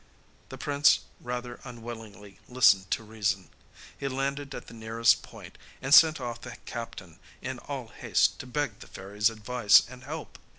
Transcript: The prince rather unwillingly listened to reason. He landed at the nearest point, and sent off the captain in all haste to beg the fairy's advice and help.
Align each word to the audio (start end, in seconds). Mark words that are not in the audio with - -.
The 0.49 0.57
prince 0.57 1.01
rather 1.19 1.59
unwillingly 1.63 2.39
listened 2.49 2.89
to 2.89 3.03
reason. 3.03 3.51
He 3.95 4.07
landed 4.07 4.55
at 4.55 4.65
the 4.65 4.73
nearest 4.73 5.21
point, 5.21 5.59
and 5.79 5.93
sent 5.93 6.19
off 6.19 6.41
the 6.41 6.55
captain 6.65 7.19
in 7.39 7.59
all 7.59 7.89
haste 7.89 8.39
to 8.39 8.47
beg 8.47 8.79
the 8.79 8.87
fairy's 8.87 9.29
advice 9.29 9.83
and 9.87 10.03
help. 10.05 10.39